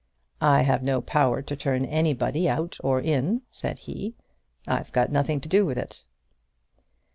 "I 0.41 0.63
have 0.63 0.81
no 0.81 0.99
power 0.99 1.43
to 1.43 1.55
turn 1.55 1.85
anybody 1.85 2.49
out 2.49 2.79
or 2.83 2.99
in," 2.99 3.43
said 3.51 3.77
he. 3.77 4.15
"I've 4.67 4.91
got 4.93 5.11
nothing 5.11 5.39
to 5.41 5.47
do 5.47 5.63
with 5.63 5.77
it." 5.77 6.05